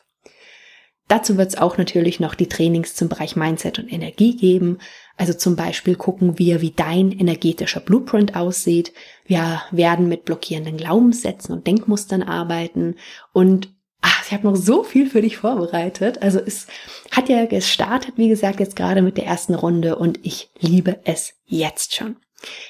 Dazu 1.08 1.38
wird 1.38 1.50
es 1.50 1.58
auch 1.58 1.78
natürlich 1.78 2.20
noch 2.20 2.34
die 2.34 2.50
Trainings 2.50 2.96
zum 2.96 3.10
Bereich 3.10 3.36
Mindset 3.36 3.78
und 3.78 3.94
Energie 3.94 4.36
geben. 4.36 4.80
Also 5.18 5.34
zum 5.34 5.56
Beispiel 5.56 5.96
gucken 5.96 6.40
wir, 6.40 6.62
wie 6.62 6.72
dein 6.72 7.12
energetischer 7.12 7.80
Blueprint 7.80 8.36
aussieht. 8.36 8.92
Wir 9.26 9.62
werden 9.70 10.10
mit 10.10 10.26
blockierenden 10.26 10.78
Glaubenssätzen 10.78 11.54
und 11.54 11.68
Denkmustern 11.68 12.24
arbeiten 12.24 12.96
und 13.34 13.75
ach, 14.06 14.24
ich 14.24 14.34
habe 14.34 14.48
noch 14.48 14.56
so 14.56 14.84
viel 14.84 15.10
für 15.10 15.22
dich 15.22 15.38
vorbereitet. 15.38 16.22
Also 16.22 16.40
es 16.40 16.68
hat 17.12 17.28
ja 17.28 17.46
gestartet, 17.46 18.14
wie 18.18 18.30
gesagt, 18.30 18.60
jetzt 18.60 18.76
gerade 18.76 19.02
mit 19.02 19.18
der 19.18 19.26
ersten 19.26 19.56
Runde 19.56 19.96
und 19.96 20.20
ich 20.22 20.52
liebe 20.60 21.00
es 21.06 21.34
jetzt 21.46 21.96
schon. 21.96 22.18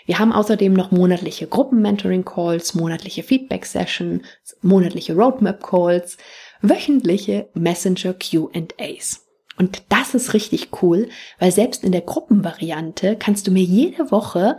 Wir 0.05 0.17
haben 0.17 0.31
außerdem 0.31 0.71
noch 0.71 0.91
monatliche 0.91 1.47
Gruppen-Mentoring-Calls, 1.47 2.75
monatliche 2.75 3.23
Feedback-Sessions, 3.23 4.23
monatliche 4.61 5.13
Roadmap-Calls, 5.15 6.15
wöchentliche 6.61 7.49
Messenger-QAs. 7.53 9.25
Und 9.57 9.83
das 9.89 10.15
ist 10.15 10.33
richtig 10.33 10.69
cool, 10.81 11.09
weil 11.39 11.51
selbst 11.51 11.83
in 11.83 11.91
der 11.91 12.01
Gruppenvariante 12.01 13.17
kannst 13.17 13.47
du 13.47 13.51
mir 13.51 13.63
jede 13.63 14.11
Woche 14.11 14.57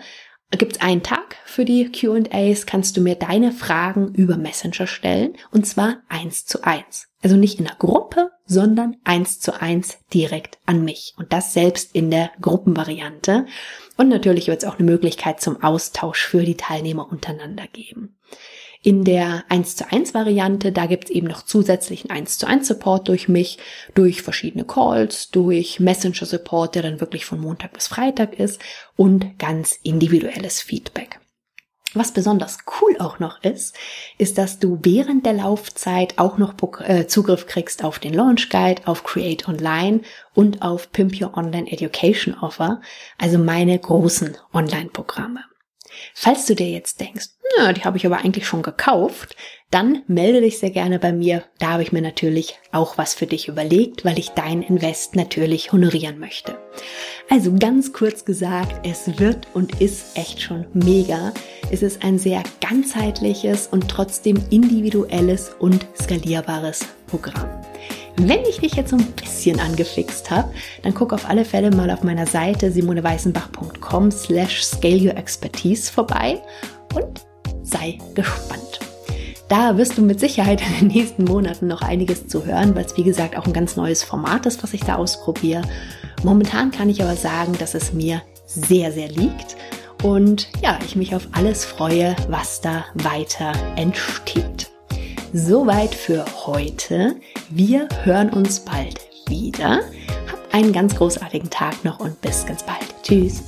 Gibt 0.53 0.77
es 0.77 0.81
einen 0.81 1.03
Tag 1.03 1.37
für 1.45 1.65
die 1.65 1.91
QAs, 1.91 2.67
kannst 2.67 2.97
du 2.97 3.01
mir 3.01 3.17
deine 3.17 3.51
Fragen 3.51 4.15
über 4.15 4.37
Messenger 4.37 4.87
stellen 4.87 5.37
und 5.51 5.67
zwar 5.67 6.03
eins 6.09 6.47
zu 6.47 6.63
eins. 6.63 7.09
Also 7.21 7.37
nicht 7.37 7.59
in 7.59 7.65
der 7.65 7.75
Gruppe, 7.75 8.31
sondern 8.45 8.97
eins 9.03 9.41
zu 9.41 9.61
eins 9.61 9.99
direkt 10.15 10.59
an 10.65 10.85
mich 10.85 11.15
und 11.17 11.33
das 11.33 11.53
selbst 11.53 11.95
in 11.97 12.13
der 12.13 12.31
Gruppenvariante. 12.41 13.47
Und 13.97 14.09
natürlich 14.09 14.47
wird 14.47 14.63
es 14.63 14.69
auch 14.69 14.79
eine 14.79 14.89
Möglichkeit 14.89 15.41
zum 15.41 15.61
Austausch 15.63 16.25
für 16.25 16.45
die 16.45 16.57
Teilnehmer 16.57 17.11
untereinander 17.11 17.67
geben. 17.67 18.17
In 18.83 19.05
der 19.05 19.45
1 19.49 19.77
zu 19.77 19.91
1 19.91 20.15
Variante, 20.15 20.73
da 20.73 20.87
gibt 20.87 21.05
es 21.05 21.11
eben 21.11 21.27
noch 21.27 21.43
zusätzlichen 21.43 22.11
1 22.11 22.39
zu 22.39 22.47
1 22.47 22.69
Support 22.69 23.09
durch 23.09 23.29
mich, 23.29 23.59
durch 23.95 24.23
verschiedene 24.23 24.65
Calls, 24.65 25.31
durch 25.31 25.81
Messenger 25.81 26.27
Support, 26.27 26.75
der 26.75 26.83
dann 26.83 27.01
wirklich 27.01 27.25
von 27.25 27.41
Montag 27.41 27.73
bis 27.73 27.89
Freitag 27.89 28.39
ist 28.39 28.61
und 28.97 29.39
ganz 29.39 29.79
individuelles 29.83 30.61
Feedback. 30.61 31.21
Was 31.97 32.13
besonders 32.13 32.59
cool 32.81 32.97
auch 32.99 33.21
noch 33.21 33.43
ist, 33.43 33.75
ist, 34.19 34.37
dass 34.37 34.59
du 34.59 34.79
während 34.83 35.25
der 35.25 35.33
Laufzeit 35.33 36.19
auch 36.19 36.37
noch 36.37 36.55
äh, 36.81 37.07
Zugriff 37.07 37.47
kriegst 37.47 37.83
auf 37.83 37.99
den 37.99 38.13
Launch 38.13 38.51
Guide, 38.51 38.83
auf 38.85 39.03
Create 39.03 39.49
Online 39.49 40.03
und 40.35 40.61
auf 40.61 40.93
Pimp 40.93 41.19
Your 41.19 41.35
Online 41.39 41.71
Education 41.73 42.35
Offer, 42.35 42.83
also 43.17 43.39
meine 43.39 43.79
großen 43.79 44.37
Online-Programme. 44.53 45.41
Falls 46.15 46.45
du 46.45 46.55
dir 46.55 46.69
jetzt 46.69 47.01
denkst, 47.01 47.29
na, 47.57 47.73
die 47.73 47.85
habe 47.85 47.97
ich 47.97 48.07
aber 48.07 48.19
eigentlich 48.19 48.47
schon 48.47 48.63
gekauft, 48.63 49.37
dann 49.71 50.03
melde 50.07 50.41
dich 50.41 50.59
sehr 50.59 50.71
gerne 50.71 50.99
bei 50.99 51.13
mir. 51.13 51.43
Da 51.59 51.73
habe 51.73 51.83
ich 51.83 51.93
mir 51.93 52.03
natürlich 52.03 52.59
auch 52.73 52.99
was 52.99 53.15
für 53.15 53.27
dich 53.27 53.49
überlegt, 53.49 54.05
weil 54.05 54.19
ich 54.19 54.31
dein 54.31 54.63
Invest 54.63 55.17
natürlich 55.17 55.73
honorieren 55.73 56.19
möchte. 56.19 56.57
Also 57.29 57.53
ganz 57.59 57.93
kurz 57.93 58.25
gesagt, 58.25 58.87
es 58.87 59.19
wird 59.19 59.49
und 59.55 59.81
ist 59.81 60.17
echt 60.17 60.41
schon 60.41 60.67
mega. 60.73 61.33
Es 61.71 61.83
ist 61.83 62.05
ein 62.05 62.19
sehr 62.19 62.43
ganzheitliches 62.61 63.67
und 63.67 63.89
trotzdem 63.89 64.41
individuelles 64.51 65.51
und 65.59 65.87
skalierbares 66.01 66.87
Programm. 67.09 67.49
Wenn 68.19 68.43
ich 68.49 68.61
dich 68.61 68.75
jetzt 68.77 68.91
so 68.91 68.97
ein 68.97 69.13
bisschen 69.13 69.61
angefixt 69.61 70.31
habe, 70.31 70.53
dann 70.83 70.95
guck 70.95 71.13
auf 71.13 71.29
alle 71.29 71.45
Fälle 71.45 71.71
mal 71.71 71.91
auf 71.91 72.03
meiner 72.03 72.27
Seite 72.27 72.71
simoneweißenbach.com 72.71 74.11
slash 74.11 74.65
scale 74.65 75.03
your 75.03 75.17
expertise 75.17 75.93
vorbei 75.93 76.41
und 76.95 77.27
sei 77.79 77.99
gespannt. 78.15 78.81
Da 79.49 79.77
wirst 79.77 79.97
du 79.97 80.03
mit 80.03 80.19
Sicherheit 80.19 80.61
in 80.61 80.89
den 80.89 80.97
nächsten 80.97 81.25
Monaten 81.25 81.69
noch 81.69 81.83
einiges 81.83 82.27
zu 82.27 82.45
hören, 82.45 82.75
weil 82.75 82.85
es 82.85 82.97
wie 82.97 83.05
gesagt 83.05 83.37
auch 83.37 83.47
ein 83.47 83.53
ganz 83.53 83.77
neues 83.77 84.03
Format 84.03 84.47
ist, 84.47 84.63
was 84.63 84.75
ich 84.75 84.83
da 84.83 84.97
ausprobiere. 84.97 85.63
Momentan 86.25 86.71
kann 86.71 86.89
ich 86.89 87.03
aber 87.03 87.17
sagen, 87.17 87.53
dass 87.59 87.75
es 87.75 87.93
mir 87.93 88.23
sehr, 88.47 88.93
sehr 88.93 89.09
liegt 89.09 89.57
und 90.03 90.49
ja, 90.63 90.79
ich 90.85 90.97
mich 90.97 91.15
auf 91.15 91.29
alles 91.33 91.65
freue, 91.65 92.17
was 92.29 92.61
da 92.61 92.85
weiter 92.95 93.53
entsteht. 93.77 94.71
Soweit 95.33 95.95
für 95.95 96.25
heute. 96.47 97.17
Wir 97.51 97.89
hören 98.05 98.31
uns 98.31 98.61
bald 98.61 99.01
wieder. 99.29 99.81
Hab 100.31 100.55
einen 100.55 100.73
ganz 100.73 100.95
großartigen 100.95 101.51
Tag 101.51 101.85
noch 101.85 102.01
und 102.01 102.21
bis 102.21 102.47
ganz 102.47 102.63
bald. 102.63 102.87
Tschüss. 103.03 103.43